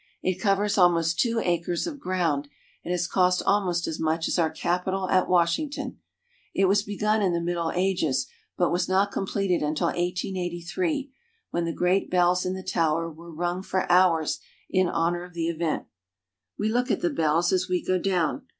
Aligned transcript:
It 0.23 0.41
covers 0.41 0.79
almost 0.79 1.19
two 1.19 1.39
acres 1.43 1.85
of 1.85 1.99
ground, 1.99 2.47
and 2.83 2.91
has 2.91 3.05
cost 3.07 3.43
almost 3.45 3.85
as 3.85 3.99
much 3.99 4.27
as 4.27 4.39
our 4.39 4.49
Capitol 4.49 5.07
at 5.09 5.29
Washington. 5.29 5.99
It 6.55 6.65
was 6.65 6.81
begun 6.81 7.21
in 7.21 7.33
the 7.33 7.39
Middle 7.39 7.71
Ages, 7.75 8.25
but 8.57 8.71
was 8.71 8.89
not 8.89 9.11
completed 9.11 9.61
until 9.61 9.89
1883, 9.89 11.11
when 11.51 11.65
the 11.65 11.71
great 11.71 12.09
bells 12.09 12.47
in 12.47 12.55
the 12.55 12.63
towers 12.63 13.15
were 13.15 13.29
rung 13.31 13.61
for 13.61 13.85
hours 13.91 14.39
in 14.71 14.87
honor 14.87 15.23
of 15.23 15.35
the 15.35 15.49
event. 15.49 15.85
We 16.57 16.67
look 16.69 16.89
at 16.89 17.01
the 17.01 17.11
bells 17.11 17.53
as 17.53 17.69
we 17.69 17.79
go 17.85 17.99
down. 17.99 18.47